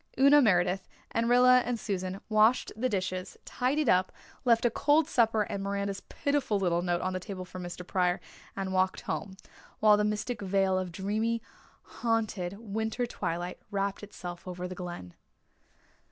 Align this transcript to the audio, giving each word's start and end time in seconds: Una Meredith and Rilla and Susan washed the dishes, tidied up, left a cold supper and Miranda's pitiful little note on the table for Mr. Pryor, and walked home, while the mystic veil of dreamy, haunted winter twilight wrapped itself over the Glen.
Una 0.19 0.41
Meredith 0.41 0.87
and 1.11 1.29
Rilla 1.29 1.59
and 1.59 1.79
Susan 1.79 2.21
washed 2.27 2.71
the 2.75 2.89
dishes, 2.89 3.37
tidied 3.45 3.87
up, 3.87 4.11
left 4.45 4.65
a 4.65 4.71
cold 4.71 5.07
supper 5.07 5.43
and 5.43 5.61
Miranda's 5.63 6.01
pitiful 6.01 6.57
little 6.59 6.81
note 6.81 7.01
on 7.01 7.13
the 7.13 7.19
table 7.19 7.45
for 7.45 7.59
Mr. 7.59 7.85
Pryor, 7.85 8.19
and 8.55 8.73
walked 8.73 9.01
home, 9.01 9.37
while 9.79 9.97
the 9.97 10.03
mystic 10.03 10.41
veil 10.41 10.75
of 10.75 10.91
dreamy, 10.91 11.39
haunted 11.83 12.57
winter 12.57 13.05
twilight 13.05 13.59
wrapped 13.69 14.01
itself 14.01 14.47
over 14.47 14.67
the 14.67 14.73
Glen. 14.73 15.13